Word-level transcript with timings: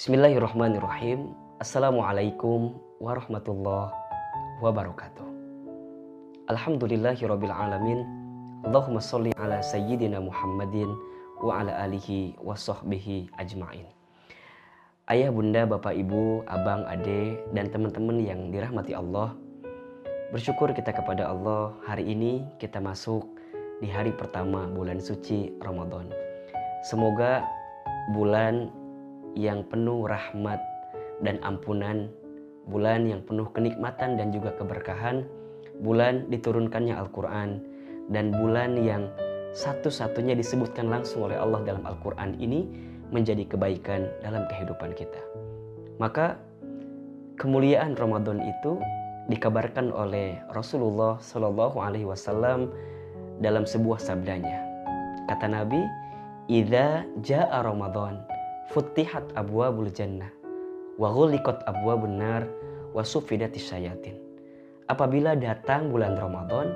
Bismillahirrahmanirrahim. 0.00 1.36
Assalamualaikum 1.60 2.72
warahmatullahi 3.04 3.92
wabarakatuh. 4.64 5.28
Alhamdulillahirabbil 6.48 7.52
alamin. 7.52 8.08
Allahumma 8.64 9.04
sholli 9.04 9.36
ala 9.36 9.60
sayyidina 9.60 10.24
Muhammadin 10.24 10.88
wa 11.44 11.60
ala 11.60 11.84
alihi 11.84 12.32
wa 12.40 12.56
sahbihi 12.56 13.28
ajmain. 13.36 13.84
Ayah, 15.04 15.28
bunda, 15.28 15.68
bapak, 15.68 15.92
ibu, 15.92 16.48
abang, 16.48 16.80
ade, 16.88 17.36
dan 17.52 17.68
teman-teman 17.68 18.24
yang 18.24 18.48
dirahmati 18.48 18.96
Allah. 18.96 19.36
Bersyukur 20.32 20.72
kita 20.72 20.96
kepada 20.96 21.28
Allah 21.28 21.76
hari 21.84 22.08
ini 22.08 22.48
kita 22.56 22.80
masuk 22.80 23.28
di 23.84 23.92
hari 23.92 24.16
pertama 24.16 24.64
bulan 24.64 24.96
suci 24.96 25.52
Ramadan. 25.60 26.08
Semoga 26.88 27.44
bulan 28.16 28.79
yang 29.38 29.66
penuh 29.66 30.06
rahmat 30.06 30.58
dan 31.22 31.38
ampunan, 31.44 32.08
bulan 32.66 33.06
yang 33.06 33.20
penuh 33.26 33.48
kenikmatan 33.52 34.16
dan 34.16 34.30
juga 34.34 34.54
keberkahan, 34.56 35.26
bulan 35.82 36.28
diturunkannya 36.28 36.94
Al-Quran, 36.96 37.60
dan 38.10 38.34
bulan 38.34 38.76
yang 38.80 39.08
satu-satunya 39.50 40.38
disebutkan 40.38 40.86
langsung 40.86 41.26
oleh 41.26 41.38
Allah 41.38 41.62
dalam 41.66 41.82
Al-Quran 41.82 42.38
ini 42.38 42.66
menjadi 43.10 43.42
kebaikan 43.46 44.06
dalam 44.22 44.46
kehidupan 44.46 44.94
kita. 44.94 45.18
Maka 45.98 46.38
kemuliaan 47.34 47.98
Ramadan 47.98 48.38
itu 48.38 48.78
dikabarkan 49.26 49.90
oleh 49.90 50.38
Rasulullah 50.54 51.18
Shallallahu 51.18 51.76
Alaihi 51.82 52.06
Wasallam 52.06 52.70
dalam 53.42 53.66
sebuah 53.66 53.98
sabdanya. 53.98 54.62
Kata 55.26 55.46
Nabi, 55.50 55.82
"Idza 56.46 57.06
jaa 57.22 57.58
Ramadan, 57.62 58.22
futihat 58.70 59.26
abwabul 59.34 59.90
jannah 59.90 60.30
wa 60.94 61.10
ghuliqat 61.10 61.66
abwabun 61.66 62.22
nar 62.22 62.46
wa 62.94 63.02
sufidatis 63.02 63.66
syayatin. 63.66 64.14
Apabila 64.86 65.34
datang 65.34 65.90
bulan 65.90 66.14
Ramadan, 66.14 66.74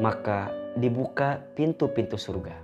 maka 0.00 0.52
dibuka 0.76 1.40
pintu-pintu 1.56 2.16
surga. 2.16 2.56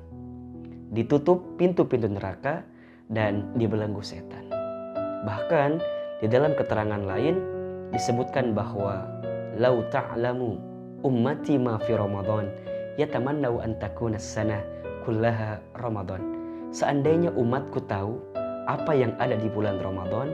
Ditutup 0.92 1.56
pintu-pintu 1.60 2.08
neraka 2.08 2.64
dan 3.08 3.52
dibelenggu 3.56 4.00
setan. 4.00 4.48
Bahkan 5.24 5.80
di 6.24 6.26
dalam 6.28 6.56
keterangan 6.56 7.04
lain 7.04 7.36
disebutkan 7.92 8.52
bahwa 8.52 9.04
lau 9.56 9.84
ta'lamu 9.92 10.60
ummati 11.04 11.56
ma 11.60 11.80
fi 11.84 11.96
Ramadan 11.96 12.48
yatamannau 13.00 13.60
an 13.64 13.76
takuna 13.80 14.20
sana 14.20 14.60
kullaha 15.04 15.60
Ramadan. 15.76 16.20
Seandainya 16.68 17.32
umatku 17.32 17.80
tahu 17.88 18.27
apa 18.68 18.92
yang 18.92 19.16
ada 19.16 19.34
di 19.34 19.48
bulan 19.48 19.80
Ramadan, 19.80 20.28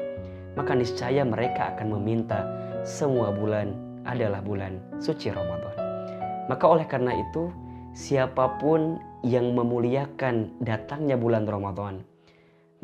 maka 0.58 0.74
niscaya 0.74 1.22
mereka 1.22 1.72
akan 1.78 1.94
meminta 1.94 2.42
semua 2.82 3.30
bulan 3.30 3.72
adalah 4.04 4.42
bulan 4.42 4.82
suci 4.98 5.30
Ramadan. 5.30 5.72
Maka 6.50 6.64
oleh 6.66 6.84
karena 6.84 7.14
itu, 7.14 7.48
siapa 7.94 8.58
pun 8.60 8.98
yang 9.24 9.54
memuliakan 9.54 10.60
datangnya 10.60 11.16
bulan 11.16 11.48
Ramadan, 11.48 12.04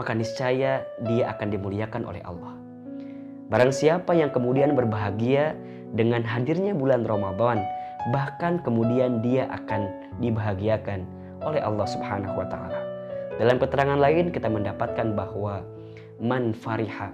maka 0.01 0.17
niscaya 0.17 0.87
dia 1.05 1.25
akan 1.37 1.49
dimuliakan 1.53 2.03
oleh 2.09 2.23
Allah. 2.25 2.57
Barang 3.51 3.75
siapa 3.75 4.15
yang 4.15 4.31
kemudian 4.31 4.79
berbahagia 4.79 5.59
dengan 5.93 6.23
hadirnya 6.23 6.73
bulan 6.73 7.03
Ramadan, 7.03 7.61
bahkan 8.15 8.63
kemudian 8.63 9.21
dia 9.21 9.51
akan 9.51 9.91
dibahagiakan 10.23 11.05
oleh 11.45 11.61
Allah 11.61 11.85
Subhanahu 11.91 12.39
wa 12.39 12.47
taala. 12.49 12.90
Dalam 13.41 13.57
keterangan 13.57 13.97
lain 13.97 14.29
kita 14.29 14.53
mendapatkan 14.53 15.17
bahwa 15.17 15.65
man 16.21 16.53
fariha 16.53 17.09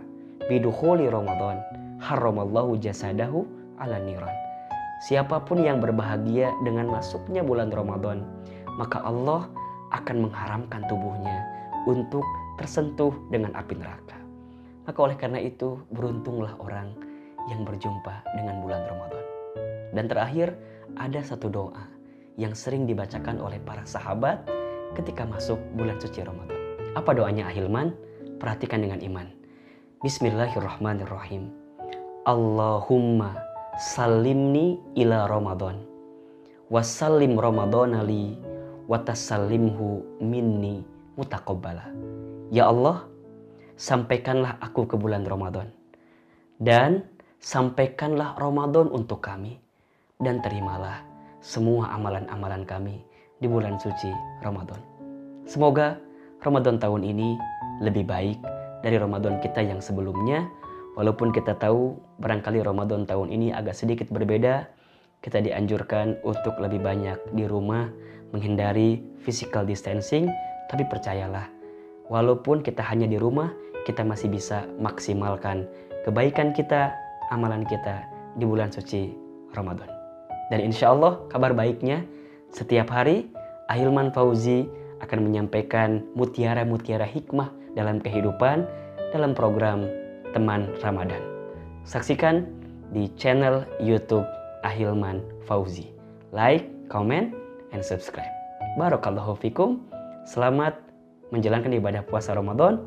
bidukhuli 0.51 1.07
Ramadan 1.07 1.63
haramallahu 2.03 2.75
jasadahu 2.83 3.47
ala 3.79 4.03
niran. 4.03 4.35
Siapa 5.07 5.47
pun 5.47 5.63
yang 5.63 5.79
berbahagia 5.79 6.51
dengan 6.67 6.91
masuknya 6.91 7.47
bulan 7.47 7.71
Ramadan, 7.71 8.27
maka 8.75 9.07
Allah 9.07 9.47
akan 9.95 10.27
mengharamkan 10.27 10.83
tubuhnya 10.91 11.47
untuk 11.87 12.27
tersentuh 12.59 13.15
dengan 13.31 13.55
api 13.55 13.79
neraka. 13.79 14.19
Maka 14.83 14.99
oleh 14.99 15.15
karena 15.15 15.39
itu 15.39 15.79
beruntunglah 15.95 16.59
orang 16.59 16.91
yang 17.47 17.63
berjumpa 17.63 18.27
dengan 18.35 18.67
bulan 18.67 18.83
Ramadan. 18.83 19.25
Dan 19.95 20.11
terakhir 20.11 20.59
ada 20.99 21.23
satu 21.23 21.47
doa 21.47 21.87
yang 22.35 22.51
sering 22.51 22.83
dibacakan 22.83 23.39
oleh 23.39 23.63
para 23.63 23.87
sahabat 23.87 24.56
ketika 24.97 25.29
masuk 25.29 25.61
bulan 25.77 26.01
suci 26.01 26.25
Ramadan. 26.25 26.57
Apa 26.97 27.13
doanya 27.13 27.53
Ahilman? 27.53 27.93
Perhatikan 28.41 28.81
dengan 28.81 29.05
iman. 29.05 29.29
Bismillahirrahmanirrahim. 30.01 31.53
Allahumma 32.25 33.37
salimni 33.77 34.81
ila 34.97 35.29
Ramadan. 35.29 35.85
Wasallim 36.73 37.37
Ramadan 37.37 37.93
ali 37.93 38.41
watasallimhu 38.89 40.19
minni 40.25 40.81
mutaqabbala. 41.21 41.93
Ya 42.49 42.73
Allah, 42.73 43.05
sampaikanlah 43.77 44.57
aku 44.65 44.89
ke 44.89 44.97
bulan 44.97 45.29
Ramadan. 45.29 45.69
Dan 46.57 47.05
sampaikanlah 47.37 48.41
Ramadan 48.41 48.89
untuk 48.89 49.21
kami. 49.21 49.61
Dan 50.17 50.41
terimalah 50.41 51.05
semua 51.45 51.93
amalan-amalan 51.93 52.65
kami 52.65 53.05
di 53.41 53.47
bulan 53.49 53.77
suci 53.77 54.09
Ramadan. 54.41 54.81
Semoga 55.45 56.01
Ramadan 56.43 56.81
tahun 56.81 57.05
ini 57.05 57.37
lebih 57.85 58.09
baik 58.09 58.39
dari 58.81 58.97
Ramadan 58.97 59.39
kita 59.45 59.61
yang 59.61 59.81
sebelumnya. 59.83 60.49
Walaupun 60.97 61.29
kita 61.29 61.53
tahu 61.61 61.93
barangkali 62.25 62.65
Ramadan 62.65 63.05
tahun 63.05 63.29
ini 63.29 63.53
agak 63.53 63.77
sedikit 63.77 64.09
berbeda, 64.09 64.65
kita 65.21 65.45
dianjurkan 65.45 66.17
untuk 66.25 66.57
lebih 66.57 66.81
banyak 66.81 67.21
di 67.37 67.45
rumah, 67.45 67.93
menghindari 68.33 69.05
physical 69.21 69.69
distancing, 69.69 70.33
tapi 70.73 70.89
percayalah, 70.89 71.53
walaupun 72.09 72.65
kita 72.65 72.81
hanya 72.81 73.05
di 73.05 73.21
rumah, 73.21 73.53
kita 73.85 74.09
masih 74.09 74.33
bisa 74.33 74.65
maksimalkan 74.81 75.69
kebaikan 76.09 76.57
kita, 76.57 76.97
amalan 77.29 77.67
kita 77.69 78.09
di 78.41 78.49
bulan 78.49 78.73
suci 78.73 79.13
Ramadan. 79.53 79.93
Dan 80.49 80.65
insya 80.65 80.97
Allah 80.97 81.21
kabar 81.29 81.53
baiknya 81.53 82.07
setiap 82.53 82.91
hari 82.91 83.27
Ahilman 83.67 84.15
Fauzi 84.15 84.67
akan 85.03 85.27
menyampaikan 85.27 86.07
mutiara-mutiara 86.15 87.05
hikmah 87.05 87.51
dalam 87.77 88.01
kehidupan 88.01 88.65
dalam 89.11 89.37
program 89.37 89.87
Teman 90.33 90.69
Ramadan. 90.81 91.21
Saksikan 91.87 92.47
di 92.91 93.11
channel 93.15 93.65
YouTube 93.79 94.27
Ahilman 94.67 95.23
Fauzi. 95.47 95.91
Like, 96.35 96.67
comment, 96.91 97.33
and 97.73 97.83
subscribe. 97.83 98.29
Barakallahu 98.77 99.39
fikum. 99.39 99.81
Selamat 100.27 100.77
menjalankan 101.31 101.73
ibadah 101.75 102.03
puasa 102.05 102.35
Ramadan. 102.35 102.83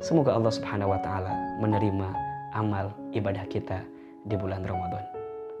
Semoga 0.00 0.34
Allah 0.34 0.52
Subhanahu 0.52 0.92
wa 0.96 1.00
taala 1.00 1.32
menerima 1.60 2.08
amal 2.56 2.90
ibadah 3.12 3.46
kita 3.46 3.84
di 4.26 4.34
bulan 4.34 4.64
Ramadan. 4.64 5.04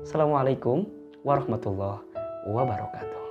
Assalamualaikum 0.02 0.88
warahmatullahi 1.22 2.02
wabarakatuh. 2.48 3.29